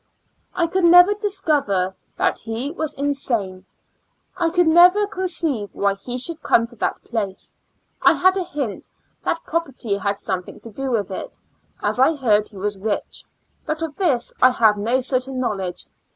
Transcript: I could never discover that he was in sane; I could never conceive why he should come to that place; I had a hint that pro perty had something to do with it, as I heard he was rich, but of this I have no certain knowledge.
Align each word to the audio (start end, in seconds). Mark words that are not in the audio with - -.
I 0.55 0.65
could 0.65 0.83
never 0.83 1.13
discover 1.13 1.95
that 2.17 2.39
he 2.39 2.71
was 2.71 2.95
in 2.95 3.13
sane; 3.13 3.65
I 4.35 4.49
could 4.49 4.65
never 4.65 5.05
conceive 5.05 5.69
why 5.73 5.93
he 5.93 6.17
should 6.17 6.41
come 6.41 6.65
to 6.65 6.75
that 6.77 7.03
place; 7.03 7.55
I 8.01 8.13
had 8.13 8.35
a 8.35 8.41
hint 8.43 8.89
that 9.23 9.43
pro 9.43 9.59
perty 9.59 9.97
had 9.99 10.19
something 10.19 10.59
to 10.61 10.71
do 10.71 10.89
with 10.89 11.11
it, 11.11 11.39
as 11.83 11.99
I 11.99 12.15
heard 12.15 12.49
he 12.49 12.57
was 12.57 12.79
rich, 12.79 13.25
but 13.67 13.83
of 13.83 13.95
this 13.95 14.33
I 14.41 14.49
have 14.49 14.75
no 14.75 15.01
certain 15.01 15.39
knowledge. 15.39 15.85